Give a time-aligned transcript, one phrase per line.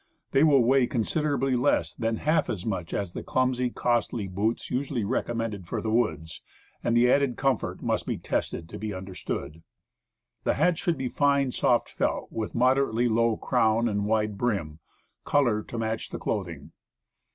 [0.31, 5.03] They will weigh considerably less than half as much as the clumsy, costly boots usually
[5.03, 6.41] recommended for the woods;
[6.83, 9.61] and the added comfort must be tested to be understood.
[10.43, 14.79] The hat should be fine, soft felt, with moderately low crown and wide brim;
[15.23, 16.71] color to match the clothing.